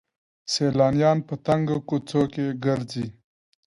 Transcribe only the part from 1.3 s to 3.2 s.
تنګو کوڅو کې ګرځي.